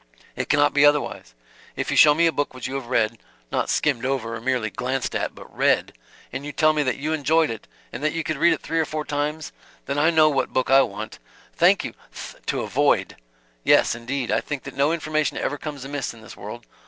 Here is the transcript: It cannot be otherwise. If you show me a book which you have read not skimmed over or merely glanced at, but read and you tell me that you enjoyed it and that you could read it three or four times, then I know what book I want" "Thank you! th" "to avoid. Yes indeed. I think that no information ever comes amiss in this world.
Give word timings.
It 0.35 0.49
cannot 0.49 0.73
be 0.73 0.83
otherwise. 0.83 1.35
If 1.75 1.91
you 1.91 1.95
show 1.95 2.15
me 2.15 2.25
a 2.25 2.31
book 2.31 2.55
which 2.55 2.65
you 2.67 2.73
have 2.73 2.87
read 2.87 3.19
not 3.51 3.69
skimmed 3.69 4.03
over 4.03 4.33
or 4.33 4.41
merely 4.41 4.71
glanced 4.71 5.13
at, 5.15 5.35
but 5.35 5.55
read 5.55 5.93
and 6.33 6.43
you 6.43 6.51
tell 6.51 6.73
me 6.73 6.81
that 6.81 6.97
you 6.97 7.13
enjoyed 7.13 7.51
it 7.51 7.67
and 7.93 8.03
that 8.03 8.13
you 8.13 8.23
could 8.23 8.37
read 8.39 8.53
it 8.53 8.61
three 8.63 8.79
or 8.79 8.85
four 8.85 9.05
times, 9.05 9.51
then 9.85 9.99
I 9.99 10.09
know 10.09 10.27
what 10.27 10.51
book 10.53 10.71
I 10.71 10.81
want" 10.81 11.19
"Thank 11.55 11.83
you! 11.83 11.93
th" 12.11 12.43
"to 12.47 12.61
avoid. 12.61 13.15
Yes 13.63 13.93
indeed. 13.93 14.31
I 14.31 14.41
think 14.41 14.63
that 14.63 14.73
no 14.75 14.91
information 14.91 15.37
ever 15.37 15.59
comes 15.59 15.85
amiss 15.85 16.15
in 16.15 16.21
this 16.21 16.35
world. 16.35 16.65